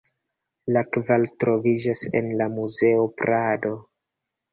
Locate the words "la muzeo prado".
2.39-3.75